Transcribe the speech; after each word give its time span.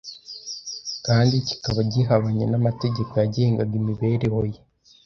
kandi 1.05 1.35
kikaba 1.47 1.79
gihabanye 1.93 2.45
n'amategeko 2.47 3.11
yagengaga 3.21 3.73
imibereho 3.81 4.41
ye 4.53 4.59